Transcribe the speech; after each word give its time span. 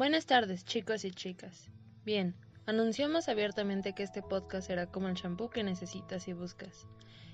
Buenas 0.00 0.24
tardes, 0.24 0.64
chicos 0.64 1.04
y 1.04 1.10
chicas. 1.10 1.68
Bien, 2.06 2.34
anunciamos 2.64 3.28
abiertamente 3.28 3.92
que 3.92 4.02
este 4.02 4.22
podcast 4.22 4.66
será 4.66 4.86
como 4.86 5.08
el 5.08 5.14
shampoo 5.14 5.50
que 5.50 5.62
necesitas 5.62 6.26
y 6.26 6.32
buscas, 6.32 6.86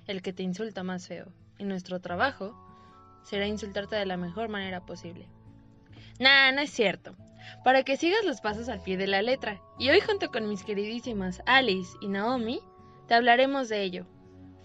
el 0.05 0.21
que 0.21 0.33
te 0.33 0.43
insulta 0.43 0.83
más 0.83 1.07
feo, 1.07 1.31
y 1.57 1.63
nuestro 1.63 2.01
trabajo 2.01 2.53
será 3.23 3.47
insultarte 3.47 3.95
de 3.95 4.05
la 4.05 4.17
mejor 4.17 4.49
manera 4.49 4.85
posible. 4.85 5.29
Nah, 6.19 6.51
no 6.51 6.59
es 6.59 6.69
cierto. 6.69 7.15
Para 7.63 7.83
que 7.83 7.95
sigas 7.95 8.25
los 8.25 8.41
pasos 8.41 8.67
al 8.67 8.83
pie 8.83 8.97
de 8.97 9.07
la 9.07 9.21
letra. 9.21 9.61
Y 9.79 9.89
hoy 9.89 10.01
junto 10.01 10.29
con 10.29 10.49
mis 10.49 10.65
queridísimas 10.65 11.41
Alice 11.45 11.95
y 12.01 12.09
Naomi, 12.09 12.59
te 13.07 13.13
hablaremos 13.13 13.69
de 13.69 13.81
ello. 13.83 14.05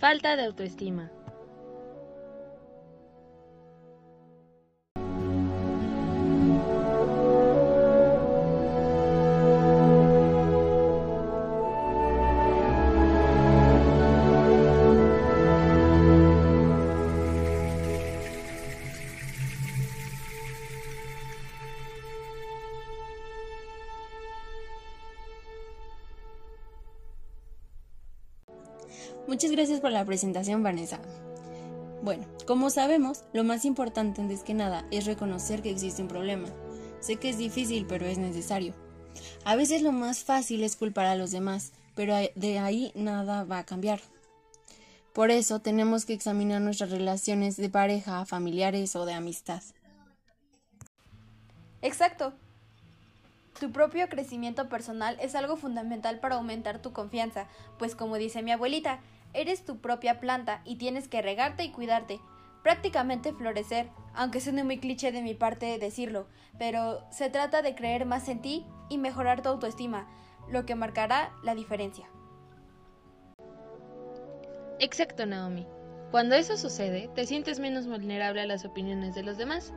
Falta 0.01 0.35
de 0.35 0.47
autoestima. 0.47 1.13
Muchas 29.33 29.51
gracias 29.51 29.81
por 29.81 29.91
la 29.91 30.05
presentación, 30.05 30.63
Vanessa. 30.63 30.99
Bueno, 32.03 32.27
como 32.47 32.69
sabemos, 32.69 33.25
lo 33.33 33.45
más 33.45 33.65
importante 33.65 34.21
antes 34.21 34.43
que 34.43 34.53
nada 34.53 34.85
es 34.91 35.07
reconocer 35.07 35.63
que 35.63 35.71
existe 35.71 36.03
un 36.03 36.09
problema. 36.09 36.49
Sé 37.01 37.17
que 37.17 37.31
es 37.31 37.39
difícil, 37.39 37.87
pero 37.87 38.05
es 38.05 38.19
necesario. 38.19 38.75
A 39.47 39.57
veces 39.57 39.81
lo 39.81 39.91
más 39.91 40.23
fácil 40.23 40.63
es 40.63 40.77
culpar 40.77 41.07
a 41.07 41.17
los 41.17 41.31
demás, 41.31 41.73
pero 41.95 42.15
de 42.35 42.59
ahí 42.59 42.93
nada 42.95 43.45
va 43.45 43.61
a 43.61 43.65
cambiar. 43.65 44.01
Por 45.15 45.31
eso 45.31 45.61
tenemos 45.61 46.05
que 46.05 46.13
examinar 46.13 46.61
nuestras 46.61 46.91
relaciones 46.91 47.57
de 47.57 47.71
pareja, 47.71 48.27
familiares 48.27 48.95
o 48.97 49.07
de 49.07 49.15
amistad. 49.15 49.63
Exacto. 51.81 52.35
Tu 53.59 53.73
propio 53.73 54.11
crecimiento 54.11 54.69
personal 54.69 55.17
es 55.23 55.35
algo 55.35 55.57
fundamental 55.57 56.21
para 56.21 56.35
aumentar 56.35 56.83
tu 56.83 56.93
confianza, 56.93 57.47
pues 57.79 57.95
como 57.95 58.17
dice 58.17 58.43
mi 58.43 58.51
abuelita, 58.51 59.01
eres 59.35 59.65
tu 59.65 59.81
propia 59.81 60.21
planta 60.21 60.63
y 60.65 60.77
tienes 60.77 61.09
que 61.09 61.23
regarte 61.23 61.65
y 61.65 61.73
cuidarte, 61.73 62.21
prácticamente 62.63 63.33
florecer, 63.33 63.89
aunque 64.15 64.41
suene 64.41 64.65
muy 64.65 64.79
cliché 64.79 65.13
de 65.13 65.23
mi 65.23 65.35
parte 65.35 65.79
decirlo, 65.79 66.27
pero 66.59 67.05
se 67.11 67.31
trata 67.31 67.63
de 67.63 67.75
creer 67.75 68.07
más 68.07 68.29
en 68.29 68.41
ti 68.41 68.67
y 68.89 68.99
mejorar 68.99 69.43
tu 69.43 69.49
autoestima, 69.49 70.09
lo 70.49 70.67
que 70.67 70.75
marcará 70.75 71.33
la 71.43 71.55
diferencia. 71.55 72.09
Exacto, 74.79 75.27
Naomi. 75.27 75.67
Cuando 76.11 76.35
eso 76.35 76.57
sucede, 76.57 77.09
te 77.15 77.25
sientes 77.25 77.59
menos 77.59 77.87
vulnerable 77.87 78.43
a 78.43 78.47
las 78.47 78.65
opiniones 78.65 79.15
de 79.15 79.23
los 79.23 79.39
demás. 79.39 79.73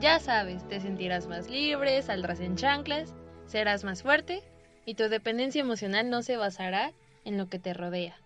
Ya 0.00 0.18
sabes, 0.18 0.66
te 0.66 0.80
sentirás 0.80 1.26
más 1.26 1.48
libre, 1.48 2.02
saldrás 2.02 2.40
en 2.40 2.56
chanclas, 2.56 3.14
serás 3.46 3.84
más 3.84 4.02
fuerte 4.02 4.42
y 4.84 4.94
tu 4.94 5.08
dependencia 5.08 5.60
emocional 5.60 6.08
no 6.08 6.22
se 6.22 6.36
basará 6.36 6.92
en 7.24 7.36
lo 7.36 7.48
que 7.48 7.58
te 7.58 7.74
rodea. 7.74 8.16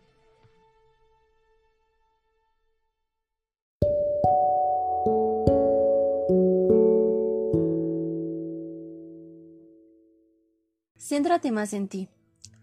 Céntrate 11.04 11.50
más 11.50 11.72
en 11.72 11.88
ti. 11.88 12.08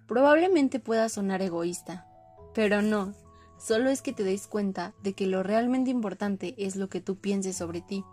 Probablemente 0.07 0.79
pueda 0.79 1.09
sonar 1.09 1.41
egoísta, 1.41 2.07
pero 2.53 2.81
no, 2.81 3.13
solo 3.59 3.89
es 3.89 4.01
que 4.01 4.13
te 4.13 4.23
des 4.23 4.47
cuenta 4.47 4.93
de 5.03 5.11
que 5.11 5.27
lo 5.27 5.43
realmente 5.43 5.91
importante 5.91 6.55
es 6.57 6.77
lo 6.77 6.87
que 6.87 7.01
tú 7.01 7.17
pienses 7.17 7.57
sobre 7.57 7.81
ti 7.81 8.05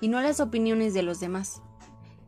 y 0.00 0.08
no 0.08 0.22
las 0.22 0.40
opiniones 0.40 0.94
de 0.94 1.02
los 1.02 1.20
demás. 1.20 1.60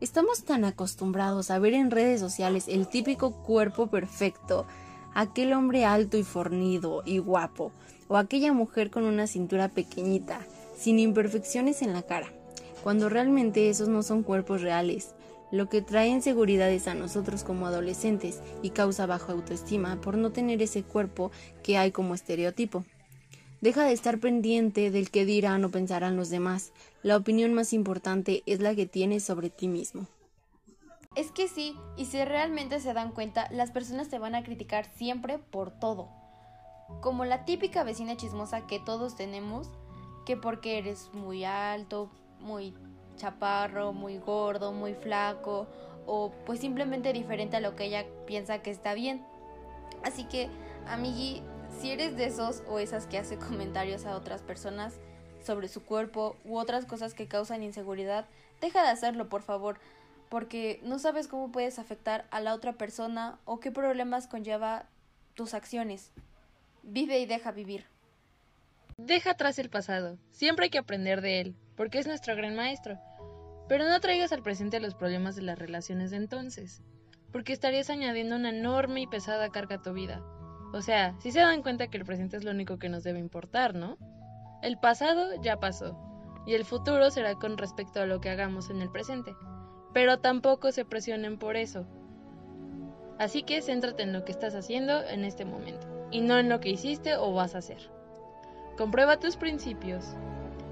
Estamos 0.01 0.43
tan 0.43 0.65
acostumbrados 0.65 1.49
a 1.49 1.57
ver 1.57 1.73
en 1.73 1.89
redes 1.89 2.19
sociales 2.19 2.67
el 2.67 2.87
típico 2.87 3.31
cuerpo 3.31 3.87
perfecto, 3.87 4.67
aquel 5.15 5.51
hombre 5.53 5.83
alto 5.83 6.15
y 6.15 6.23
fornido 6.23 7.01
y 7.05 7.17
guapo, 7.17 7.71
o 8.07 8.17
aquella 8.17 8.53
mujer 8.53 8.91
con 8.91 9.03
una 9.03 9.25
cintura 9.25 9.69
pequeñita, 9.69 10.41
sin 10.77 10.99
imperfecciones 10.99 11.81
en 11.81 11.93
la 11.93 12.03
cara, 12.03 12.31
cuando 12.83 13.09
realmente 13.09 13.71
esos 13.71 13.87
no 13.87 14.03
son 14.03 14.21
cuerpos 14.21 14.61
reales, 14.61 15.15
lo 15.51 15.69
que 15.69 15.81
trae 15.81 16.07
inseguridades 16.07 16.87
a 16.87 16.93
nosotros 16.93 17.43
como 17.43 17.67
adolescentes 17.67 18.41
y 18.61 18.71
causa 18.71 19.05
baja 19.05 19.33
autoestima 19.33 19.99
por 20.01 20.17
no 20.17 20.31
tener 20.31 20.61
ese 20.61 20.83
cuerpo 20.83 21.31
que 21.63 21.77
hay 21.77 21.91
como 21.91 22.13
estereotipo. 22.13 22.83
Deja 23.61 23.83
de 23.85 23.93
estar 23.93 24.19
pendiente 24.19 24.91
del 24.91 25.09
que 25.09 25.25
dirán 25.25 25.65
o 25.65 25.71
pensarán 25.71 26.15
los 26.15 26.29
demás. 26.29 26.73
La 27.01 27.17
opinión 27.17 27.53
más 27.53 27.73
importante 27.73 28.43
es 28.45 28.59
la 28.59 28.75
que 28.75 28.85
tienes 28.85 29.23
sobre 29.23 29.49
ti 29.49 29.67
mismo. 29.67 30.05
Es 31.15 31.31
que 31.31 31.47
sí, 31.47 31.75
y 31.95 32.05
si 32.05 32.23
realmente 32.23 32.79
se 32.79 32.93
dan 32.93 33.11
cuenta, 33.11 33.47
las 33.49 33.71
personas 33.71 34.09
te 34.09 34.19
van 34.19 34.35
a 34.35 34.43
criticar 34.43 34.85
siempre 34.97 35.39
por 35.39 35.71
todo. 35.71 36.09
Como 37.01 37.25
la 37.25 37.45
típica 37.45 37.83
vecina 37.83 38.15
chismosa 38.15 38.67
que 38.67 38.79
todos 38.79 39.15
tenemos, 39.15 39.67
que 40.27 40.37
porque 40.37 40.77
eres 40.77 41.09
muy 41.13 41.43
alto, 41.43 42.11
muy 42.39 42.75
chaparro, 43.17 43.93
muy 43.93 44.17
gordo, 44.17 44.71
muy 44.71 44.93
flaco, 44.93 45.67
o 46.05 46.31
pues 46.45 46.59
simplemente 46.59 47.11
diferente 47.11 47.57
a 47.57 47.59
lo 47.59 47.75
que 47.75 47.85
ella 47.85 48.05
piensa 48.25 48.61
que 48.61 48.71
está 48.71 48.93
bien. 48.93 49.25
Así 50.03 50.23
que, 50.23 50.49
amigui, 50.87 51.43
si 51.79 51.91
eres 51.91 52.15
de 52.15 52.25
esos 52.25 52.63
o 52.67 52.79
esas 52.79 53.07
que 53.07 53.17
hace 53.17 53.37
comentarios 53.49 54.05
a 54.05 54.15
otras 54.15 54.41
personas 54.41 54.99
sobre 55.43 55.67
su 55.67 55.83
cuerpo 55.83 56.35
u 56.45 56.57
otras 56.57 56.85
cosas 56.85 57.13
que 57.13 57.27
causan 57.27 57.63
inseguridad, 57.63 58.25
deja 58.61 58.81
de 58.81 58.89
hacerlo, 58.89 59.29
por 59.29 59.41
favor, 59.41 59.79
porque 60.29 60.79
no 60.83 60.99
sabes 60.99 61.27
cómo 61.27 61.51
puedes 61.51 61.79
afectar 61.79 62.25
a 62.31 62.41
la 62.41 62.53
otra 62.53 62.73
persona 62.73 63.39
o 63.45 63.59
qué 63.59 63.71
problemas 63.71 64.27
conlleva 64.27 64.85
tus 65.35 65.53
acciones. 65.53 66.11
Vive 66.83 67.19
y 67.19 67.25
deja 67.25 67.51
vivir. 67.51 67.85
Deja 68.99 69.29
atrás 69.29 69.59
el 69.59 69.69
pasado, 69.69 70.17
siempre 70.31 70.65
hay 70.65 70.69
que 70.71 70.79
aprender 70.79 71.21
de 71.21 71.39
él, 71.39 71.55
porque 71.75 71.99
es 71.99 72.07
nuestro 72.07 72.35
gran 72.35 72.55
maestro. 72.55 72.97
Pero 73.69 73.85
no 73.85 73.99
traigas 73.99 74.31
al 74.31 74.41
presente 74.41 74.79
los 74.79 74.95
problemas 74.95 75.35
de 75.35 75.43
las 75.43 75.59
relaciones 75.59 76.09
de 76.09 76.17
entonces, 76.17 76.81
porque 77.31 77.53
estarías 77.53 77.91
añadiendo 77.91 78.35
una 78.35 78.49
enorme 78.49 79.01
y 79.01 79.07
pesada 79.07 79.49
carga 79.49 79.75
a 79.75 79.81
tu 79.83 79.93
vida. 79.93 80.23
O 80.73 80.81
sea, 80.81 81.15
si 81.19 81.31
se 81.31 81.41
dan 81.41 81.61
cuenta 81.61 81.89
que 81.89 81.97
el 81.97 82.05
presente 82.05 82.37
es 82.37 82.43
lo 82.43 82.49
único 82.49 82.79
que 82.79 82.89
nos 82.89 83.03
debe 83.03 83.19
importar, 83.19 83.75
¿no? 83.75 83.99
El 84.63 84.79
pasado 84.79 85.39
ya 85.43 85.59
pasó, 85.59 85.95
y 86.47 86.55
el 86.55 86.65
futuro 86.65 87.11
será 87.11 87.35
con 87.35 87.59
respecto 87.59 88.01
a 88.01 88.07
lo 88.07 88.19
que 88.19 88.31
hagamos 88.31 88.71
en 88.71 88.81
el 88.81 88.89
presente. 88.89 89.35
Pero 89.93 90.21
tampoco 90.21 90.71
se 90.71 90.85
presionen 90.85 91.37
por 91.37 91.55
eso. 91.55 91.85
Así 93.19 93.43
que 93.43 93.61
céntrate 93.61 94.01
en 94.01 94.13
lo 94.13 94.25
que 94.25 94.31
estás 94.31 94.55
haciendo 94.55 95.03
en 95.03 95.23
este 95.23 95.45
momento, 95.45 95.87
y 96.09 96.21
no 96.21 96.39
en 96.39 96.49
lo 96.49 96.59
que 96.59 96.69
hiciste 96.71 97.15
o 97.15 97.31
vas 97.33 97.53
a 97.53 97.59
hacer. 97.59 97.95
Comprueba 98.77 99.19
tus 99.19 99.37
principios. 99.37 100.05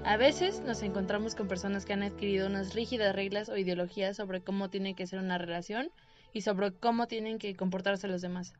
A 0.04 0.16
veces 0.16 0.60
nos 0.60 0.80
encontramos 0.82 1.34
con 1.34 1.48
personas 1.48 1.84
que 1.84 1.92
han 1.92 2.04
adquirido 2.04 2.46
unas 2.46 2.72
rígidas 2.72 3.16
reglas 3.16 3.48
o 3.48 3.56
ideologías 3.56 4.16
sobre 4.16 4.40
cómo 4.40 4.70
tiene 4.70 4.94
que 4.94 5.08
ser 5.08 5.18
una 5.18 5.38
relación 5.38 5.90
y 6.32 6.42
sobre 6.42 6.70
cómo 6.70 7.08
tienen 7.08 7.40
que 7.40 7.56
comportarse 7.56 8.06
los 8.06 8.22
demás. 8.22 8.54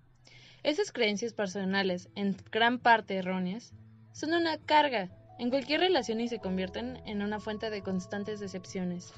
Esas 0.65 0.91
creencias 0.91 1.33
personales, 1.33 2.09
en 2.17 2.37
gran 2.51 2.81
parte 2.81 3.15
erróneas, 3.15 3.73
son 4.11 4.35
una 4.35 4.59
carga 4.59 5.11
en 5.39 5.51
cualquier 5.51 5.79
relación 5.79 6.21
y 6.21 6.27
se 6.27 6.41
convierten 6.41 7.01
en 7.07 7.23
una 7.23 7.39
fuente 7.39 7.71
de 7.71 7.83
constantes 7.83 8.41
decepciones. 8.41 9.13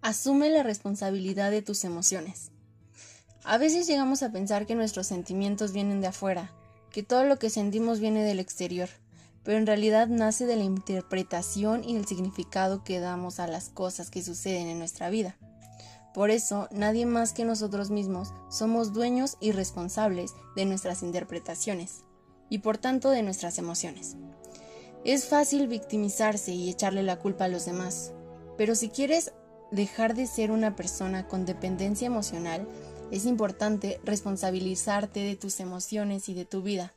Asume 0.00 0.48
la 0.50 0.62
responsabilidad 0.62 1.50
de 1.50 1.62
tus 1.62 1.82
emociones. 1.82 2.52
A 3.42 3.58
veces 3.58 3.88
llegamos 3.88 4.22
a 4.22 4.30
pensar 4.30 4.66
que 4.66 4.76
nuestros 4.76 5.08
sentimientos 5.08 5.72
vienen 5.72 6.00
de 6.00 6.06
afuera, 6.06 6.52
que 6.90 7.02
todo 7.02 7.24
lo 7.24 7.38
que 7.38 7.50
sentimos 7.50 8.00
viene 8.00 8.24
del 8.24 8.40
exterior, 8.40 8.88
pero 9.42 9.58
en 9.58 9.66
realidad 9.66 10.08
nace 10.08 10.46
de 10.46 10.56
la 10.56 10.64
interpretación 10.64 11.84
y 11.84 11.96
el 11.96 12.06
significado 12.06 12.84
que 12.84 13.00
damos 13.00 13.40
a 13.40 13.46
las 13.46 13.68
cosas 13.68 14.10
que 14.10 14.22
suceden 14.22 14.66
en 14.66 14.78
nuestra 14.78 15.10
vida. 15.10 15.36
Por 16.12 16.30
eso, 16.30 16.68
nadie 16.72 17.06
más 17.06 17.32
que 17.32 17.44
nosotros 17.44 17.90
mismos 17.90 18.32
somos 18.50 18.92
dueños 18.92 19.36
y 19.40 19.52
responsables 19.52 20.34
de 20.56 20.64
nuestras 20.64 21.02
interpretaciones 21.02 22.04
y 22.48 22.58
por 22.58 22.78
tanto 22.78 23.10
de 23.10 23.22
nuestras 23.22 23.58
emociones. 23.58 24.16
Es 25.04 25.26
fácil 25.26 25.68
victimizarse 25.68 26.52
y 26.52 26.68
echarle 26.68 27.02
la 27.02 27.18
culpa 27.18 27.44
a 27.44 27.48
los 27.48 27.64
demás, 27.64 28.12
pero 28.58 28.74
si 28.74 28.88
quieres 28.88 29.32
dejar 29.70 30.14
de 30.14 30.26
ser 30.26 30.50
una 30.50 30.74
persona 30.74 31.28
con 31.28 31.46
dependencia 31.46 32.06
emocional, 32.06 32.66
es 33.10 33.26
importante 33.26 34.00
responsabilizarte 34.04 35.20
de 35.20 35.36
tus 35.36 35.60
emociones 35.60 36.28
y 36.28 36.34
de 36.34 36.44
tu 36.44 36.62
vida, 36.62 36.92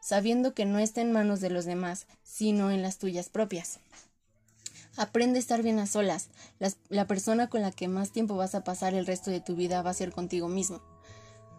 sabiendo 0.00 0.54
que 0.54 0.64
no 0.64 0.78
está 0.78 1.00
en 1.00 1.12
manos 1.12 1.40
de 1.40 1.50
los 1.50 1.64
demás, 1.64 2.06
sino 2.22 2.70
en 2.70 2.82
las 2.82 2.98
tuyas 2.98 3.28
propias. 3.28 3.80
Aprende 4.96 5.38
a 5.38 5.40
estar 5.40 5.62
bien 5.62 5.78
a 5.78 5.86
solas. 5.86 6.28
la 6.88 7.06
persona 7.06 7.48
con 7.48 7.62
la 7.62 7.72
que 7.72 7.88
más 7.88 8.12
tiempo 8.12 8.36
vas 8.36 8.54
a 8.54 8.62
pasar 8.62 8.94
el 8.94 9.06
resto 9.06 9.30
de 9.30 9.40
tu 9.40 9.56
vida 9.56 9.82
va 9.82 9.90
a 9.90 9.94
ser 9.94 10.12
contigo 10.12 10.48
mismo. 10.48 10.82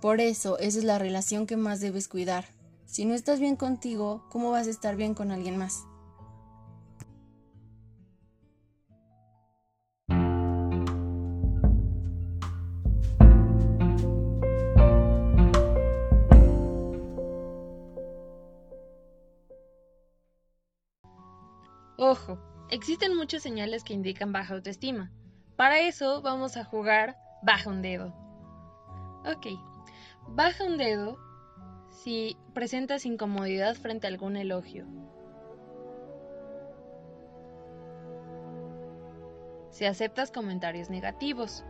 Por 0.01 0.21
eso, 0.21 0.57
esa 0.59 0.77
es 0.77 0.83
la 0.83 0.99
relación 0.99 1.47
que 1.47 1.57
más 1.57 1.79
debes 1.79 2.07
cuidar. 2.07 2.45
Si 2.85 3.05
no 3.05 3.13
estás 3.13 3.39
bien 3.39 3.55
contigo, 3.55 4.23
¿cómo 4.29 4.51
vas 4.51 4.67
a 4.67 4.69
estar 4.69 4.95
bien 4.95 5.15
con 5.15 5.31
alguien 5.31 5.57
más? 5.57 5.83
Ojo, 21.97 22.37
existen 22.69 23.15
muchas 23.15 23.41
señales 23.41 23.83
que 23.83 23.93
indican 23.93 24.33
baja 24.33 24.53
autoestima. 24.53 25.11
Para 25.55 25.79
eso 25.79 26.21
vamos 26.21 26.57
a 26.57 26.65
jugar 26.65 27.17
baja 27.41 27.69
un 27.69 27.81
dedo. 27.81 28.13
Ok, 29.25 29.47
baja 30.27 30.65
un 30.65 30.77
dedo 30.77 31.17
si 31.89 32.37
presentas 32.53 33.05
incomodidad 33.05 33.75
frente 33.75 34.07
a 34.07 34.09
algún 34.09 34.35
elogio. 34.35 34.85
Si 39.69 39.85
aceptas 39.85 40.31
comentarios 40.31 40.89
negativos. 40.89 41.63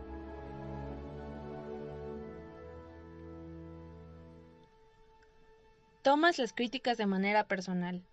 Tomas 6.02 6.38
las 6.38 6.52
críticas 6.52 6.98
de 6.98 7.06
manera 7.06 7.48
personal. 7.48 8.04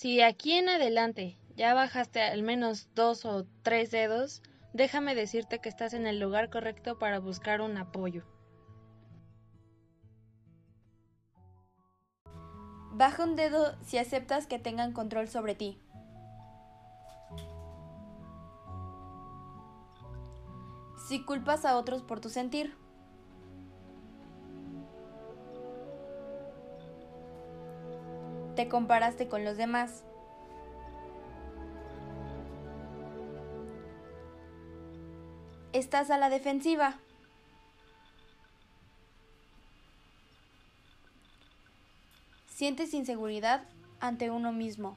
Si 0.00 0.22
aquí 0.22 0.52
en 0.52 0.68
adelante 0.68 1.40
ya 1.56 1.74
bajaste 1.74 2.22
al 2.22 2.44
menos 2.44 2.88
dos 2.94 3.24
o 3.24 3.48
tres 3.62 3.90
dedos, 3.90 4.42
déjame 4.72 5.16
decirte 5.16 5.58
que 5.58 5.68
estás 5.68 5.92
en 5.92 6.06
el 6.06 6.20
lugar 6.20 6.50
correcto 6.50 7.00
para 7.00 7.18
buscar 7.18 7.60
un 7.60 7.76
apoyo. 7.76 8.22
Baja 12.92 13.24
un 13.24 13.34
dedo 13.34 13.76
si 13.82 13.98
aceptas 13.98 14.46
que 14.46 14.60
tengan 14.60 14.92
control 14.92 15.26
sobre 15.26 15.56
ti. 15.56 15.80
Si 21.08 21.24
culpas 21.24 21.64
a 21.64 21.76
otros 21.76 22.04
por 22.04 22.20
tu 22.20 22.28
sentir. 22.28 22.76
Te 28.58 28.68
comparaste 28.68 29.28
con 29.28 29.44
los 29.44 29.56
demás. 29.56 30.02
Estás 35.72 36.10
a 36.10 36.18
la 36.18 36.28
defensiva. 36.28 36.96
Sientes 42.48 42.94
inseguridad 42.94 43.62
ante 44.00 44.28
uno 44.28 44.50
mismo. 44.50 44.96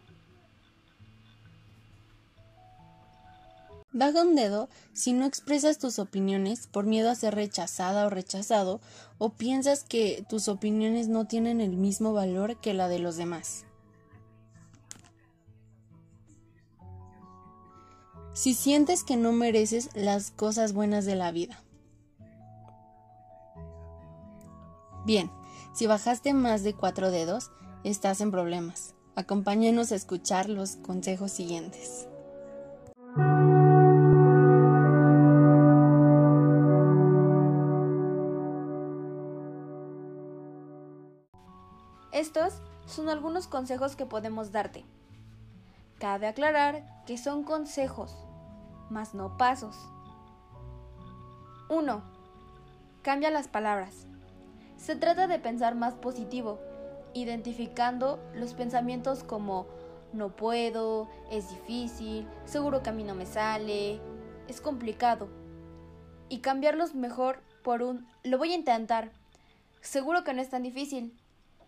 Baja 3.94 4.22
un 4.22 4.36
dedo 4.36 4.70
si 4.94 5.12
no 5.12 5.26
expresas 5.26 5.78
tus 5.78 6.00
opiniones 6.00 6.68
por 6.68 6.86
miedo 6.86 7.10
a 7.10 7.16
ser 7.16 7.36
rechazada 7.36 8.06
o 8.06 8.10
rechazado 8.10 8.80
o 9.18 9.32
piensas 9.32 9.84
que 9.84 10.26
tus 10.30 10.48
opiniones 10.48 11.10
no 11.10 11.28
tienen 11.28 11.60
el 11.60 11.76
mismo 11.76 12.14
valor 12.14 12.62
que 12.62 12.74
la 12.74 12.88
de 12.88 13.00
los 13.00 13.18
demás. 13.18 13.66
Si 18.34 18.54
sientes 18.54 19.04
que 19.04 19.18
no 19.18 19.34
mereces 19.34 19.90
las 19.94 20.32
cosas 20.32 20.72
buenas 20.72 21.06
de 21.06 21.16
la 21.16 21.34
vida. 21.34 21.62
Bien, 25.06 25.30
si 25.74 25.86
bajaste 25.86 26.34
más 26.34 26.64
de 26.64 26.74
cuatro 26.74 27.12
dedos, 27.12 27.52
estás 27.84 28.22
en 28.22 28.32
problemas. 28.32 28.96
Acompáñenos 29.16 29.92
a 29.92 29.96
escuchar 29.96 30.48
los 30.48 30.78
consejos 30.78 31.32
siguientes. 31.32 32.08
Estos 42.12 42.62
son 42.86 43.08
algunos 43.08 43.48
consejos 43.48 43.96
que 43.96 44.06
podemos 44.06 44.52
darte. 44.52 44.84
Cabe 45.98 46.28
aclarar 46.28 47.04
que 47.06 47.18
son 47.18 47.44
consejos, 47.44 48.16
mas 48.90 49.14
no 49.14 49.38
pasos. 49.38 49.78
1. 51.70 52.04
Cambia 53.02 53.32
las 53.32 53.48
palabras. 53.48 54.08
Se 54.76 54.96
trata 54.96 55.28
de 55.28 55.40
pensar 55.40 55.76
más 55.76 55.94
positivo, 55.94 56.60
identificando 57.14 58.20
los 58.34 58.56
pensamientos 58.56 59.24
como 59.24 59.68
no 60.12 60.36
puedo, 60.36 61.08
es 61.32 61.50
difícil, 61.50 62.28
seguro 62.44 62.84
que 62.84 62.90
a 62.90 62.94
mí 62.94 63.04
no 63.04 63.16
me 63.16 63.26
sale, 63.26 64.02
es 64.50 64.60
complicado. 64.60 65.30
Y 66.28 66.40
cambiarlos 66.40 66.94
mejor 66.94 67.40
por 67.64 67.84
un 67.84 68.06
lo 68.24 68.38
voy 68.38 68.52
a 68.52 68.56
intentar. 68.56 69.12
Seguro 69.80 70.24
que 70.26 70.34
no 70.34 70.42
es 70.42 70.50
tan 70.50 70.64
difícil, 70.64 71.18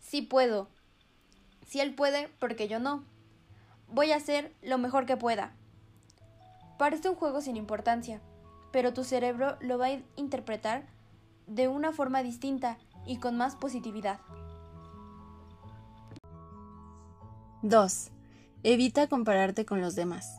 sí 0.03 0.21
puedo. 0.21 0.67
Si 1.65 1.79
él 1.79 1.95
puede, 1.95 2.29
porque 2.39 2.67
yo 2.67 2.79
no. 2.79 3.03
Voy 3.88 4.11
a 4.11 4.17
hacer 4.17 4.53
lo 4.61 4.77
mejor 4.77 5.07
que 5.07 5.17
pueda. 5.17 5.55
Parece 6.77 7.09
un 7.09 7.15
juego 7.15 7.41
sin 7.41 7.57
importancia, 7.57 8.21
pero 8.71 8.94
tu 8.94 9.03
cerebro 9.03 9.57
lo 9.61 9.77
va 9.77 9.88
a 9.88 10.01
interpretar 10.15 10.85
de 11.47 11.67
una 11.67 11.91
forma 11.91 12.21
distinta 12.21 12.77
y 13.05 13.17
con 13.17 13.38
más 13.38 13.55
positividad. 13.55 14.19
2. 17.61 18.11
Evita 18.63 19.07
compararte 19.07 19.66
con 19.66 19.81
los 19.81 19.95
demás. 19.95 20.37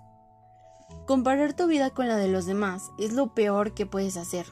Comparar 1.06 1.54
tu 1.54 1.66
vida 1.66 1.90
con 1.90 2.08
la 2.08 2.16
de 2.16 2.28
los 2.28 2.46
demás 2.46 2.90
es 2.98 3.12
lo 3.12 3.34
peor 3.34 3.72
que 3.72 3.86
puedes 3.86 4.16
hacer, 4.16 4.46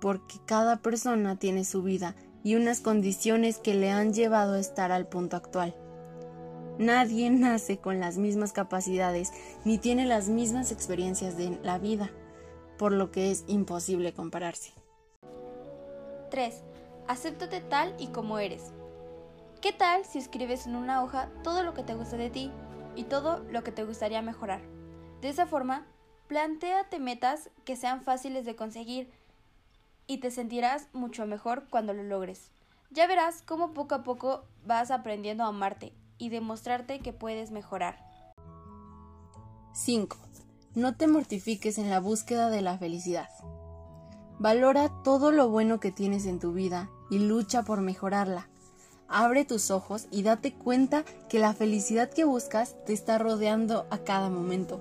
porque 0.00 0.36
cada 0.46 0.76
persona 0.76 1.36
tiene 1.36 1.64
su 1.64 1.82
vida 1.82 2.14
y 2.42 2.54
unas 2.54 2.80
condiciones 2.80 3.58
que 3.58 3.74
le 3.74 3.90
han 3.90 4.12
llevado 4.12 4.54
a 4.54 4.58
estar 4.58 4.92
al 4.92 5.06
punto 5.06 5.36
actual. 5.36 5.74
Nadie 6.78 7.30
nace 7.30 7.78
con 7.78 8.00
las 8.00 8.18
mismas 8.18 8.52
capacidades 8.52 9.32
ni 9.64 9.78
tiene 9.78 10.06
las 10.06 10.28
mismas 10.28 10.72
experiencias 10.72 11.36
de 11.36 11.58
la 11.62 11.78
vida, 11.78 12.10
por 12.78 12.92
lo 12.92 13.10
que 13.10 13.30
es 13.30 13.44
imposible 13.46 14.12
compararse. 14.12 14.72
3. 16.30 16.62
Acéptate 17.08 17.60
tal 17.60 17.94
y 17.98 18.08
como 18.08 18.38
eres. 18.38 18.72
¿Qué 19.60 19.72
tal 19.72 20.04
si 20.04 20.18
escribes 20.18 20.66
en 20.66 20.76
una 20.76 21.02
hoja 21.02 21.30
todo 21.42 21.62
lo 21.62 21.72
que 21.72 21.82
te 21.82 21.94
gusta 21.94 22.16
de 22.16 22.30
ti 22.30 22.50
y 22.94 23.04
todo 23.04 23.44
lo 23.50 23.64
que 23.64 23.72
te 23.72 23.84
gustaría 23.84 24.22
mejorar? 24.22 24.60
De 25.20 25.28
esa 25.28 25.46
forma, 25.46 25.86
plantéate 26.26 26.98
metas 26.98 27.50
que 27.64 27.76
sean 27.76 28.02
fáciles 28.02 28.44
de 28.44 28.56
conseguir 28.56 29.10
y 30.06 30.18
te 30.18 30.30
sentirás 30.30 30.88
mucho 30.92 31.26
mejor 31.26 31.64
cuando 31.70 31.92
lo 31.92 32.02
logres. 32.02 32.50
Ya 32.90 33.06
verás 33.06 33.42
cómo 33.42 33.72
poco 33.72 33.94
a 33.96 34.02
poco 34.02 34.44
vas 34.64 34.90
aprendiendo 34.90 35.44
a 35.44 35.48
amarte 35.48 35.92
y 36.18 36.28
demostrarte 36.28 37.00
que 37.00 37.12
puedes 37.12 37.50
mejorar. 37.50 37.98
5. 39.72 40.16
No 40.74 40.96
te 40.96 41.06
mortifiques 41.06 41.78
en 41.78 41.90
la 41.90 42.00
búsqueda 42.00 42.48
de 42.48 42.62
la 42.62 42.78
felicidad. 42.78 43.28
Valora 44.38 44.90
todo 45.02 45.32
lo 45.32 45.48
bueno 45.48 45.80
que 45.80 45.90
tienes 45.90 46.26
en 46.26 46.38
tu 46.38 46.52
vida 46.52 46.90
y 47.10 47.18
lucha 47.18 47.62
por 47.62 47.80
mejorarla. 47.80 48.48
Abre 49.08 49.44
tus 49.44 49.70
ojos 49.70 50.06
y 50.10 50.22
date 50.22 50.52
cuenta 50.52 51.04
que 51.28 51.38
la 51.38 51.54
felicidad 51.54 52.10
que 52.10 52.24
buscas 52.24 52.76
te 52.84 52.92
está 52.92 53.18
rodeando 53.18 53.86
a 53.90 53.98
cada 53.98 54.30
momento. 54.30 54.80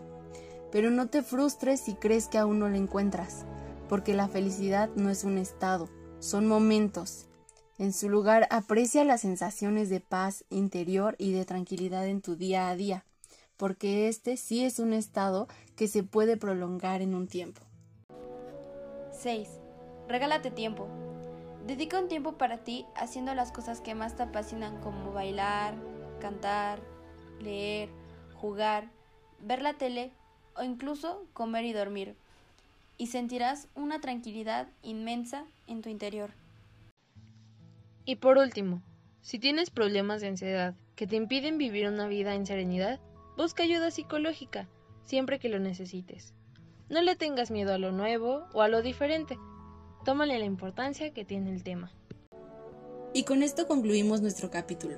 Pero 0.72 0.90
no 0.90 1.08
te 1.08 1.22
frustres 1.22 1.80
si 1.80 1.94
crees 1.94 2.28
que 2.28 2.38
aún 2.38 2.60
no 2.60 2.70
la 2.70 2.78
encuentras 2.78 3.46
porque 3.88 4.14
la 4.14 4.28
felicidad 4.28 4.90
no 4.96 5.10
es 5.10 5.24
un 5.24 5.38
estado, 5.38 5.90
son 6.20 6.48
momentos. 6.48 7.28
En 7.78 7.92
su 7.92 8.10
lugar, 8.10 8.48
aprecia 8.52 9.04
las 9.04 9.22
sensaciones 9.22 9.90
de 9.90 10.00
paz 10.00 10.46
interior 10.50 11.16
y 11.18 11.34
de 11.34 11.46
tranquilidad 11.46 12.08
en 12.08 12.22
tu 12.22 12.36
día 12.36 12.70
a 12.70 12.76
día, 12.76 13.06
porque 13.58 14.08
este 14.08 14.38
sí 14.38 14.64
es 14.64 14.80
un 14.80 14.94
estado 14.94 15.48
que 15.76 15.88
se 15.88 16.04
puede 16.04 16.38
prolongar 16.38 17.02
en 17.02 17.14
un 17.14 17.28
tiempo. 17.28 17.62
6. 19.12 19.50
Regálate 20.08 20.52
tiempo. 20.52 20.88
Dedica 21.66 22.00
un 22.00 22.08
tiempo 22.08 22.38
para 22.38 22.64
ti 22.64 22.86
haciendo 22.96 23.34
las 23.34 23.52
cosas 23.52 23.82
que 23.82 23.96
más 23.96 24.16
te 24.16 24.24
apasionan 24.24 24.80
como 24.82 25.12
bailar, 25.12 25.76
cantar, 26.22 26.80
leer, 27.40 27.90
jugar, 28.36 28.92
ver 29.40 29.62
la 29.62 29.74
tele 29.74 30.12
o 30.56 30.64
incluso 30.64 31.28
comer 31.34 31.66
y 31.66 31.74
dormir 31.74 32.16
y 32.98 33.08
sentirás 33.08 33.68
una 33.76 34.00
tranquilidad 34.02 34.70
inmensa 34.82 35.46
en 35.68 35.82
tu 35.82 35.90
interior. 35.90 36.34
Y 38.06 38.18
por 38.18 38.38
último, 38.38 38.82
si 39.22 39.40
tienes 39.40 39.70
problemas 39.70 40.22
de 40.22 40.28
ansiedad 40.28 40.76
que 40.96 41.08
te 41.08 41.16
impiden 41.16 41.58
vivir 41.58 41.88
una 41.88 42.08
vida 42.08 42.36
en 42.36 42.46
serenidad, 42.46 43.00
Busca 43.38 43.64
ayuda 43.64 43.92
psicológica 43.92 44.70
siempre 45.04 45.40
que 45.40 45.50
lo 45.50 45.60
necesites. 45.60 46.34
No 46.90 47.02
le 47.02 47.16
tengas 47.16 47.52
miedo 47.52 47.74
a 47.74 47.78
lo 47.78 47.92
nuevo 47.92 48.46
o 48.54 48.62
a 48.62 48.70
lo 48.70 48.82
diferente. 48.82 49.38
Tómale 50.06 50.40
la 50.40 50.46
importancia 50.46 51.14
que 51.14 51.26
tiene 51.26 51.52
el 51.52 51.64
tema. 51.64 51.92
Y 53.14 53.24
con 53.24 53.44
esto 53.44 53.68
concluimos 53.68 54.22
nuestro 54.22 54.52
capítulo. 54.52 54.98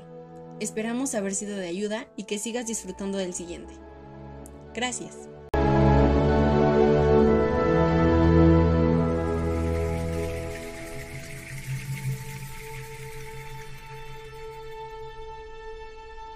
Esperamos 0.60 1.16
haber 1.16 1.34
sido 1.34 1.58
de 1.58 1.68
ayuda 1.68 2.08
y 2.16 2.26
que 2.26 2.38
sigas 2.38 2.68
disfrutando 2.68 3.18
del 3.18 3.34
siguiente. 3.34 3.74
Gracias. 4.74 5.30